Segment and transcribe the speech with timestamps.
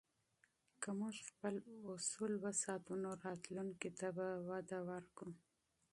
[0.81, 1.53] که موږ خپل
[1.93, 5.31] اصول وساتو، نو راتلونکي ته به وده ورکوو.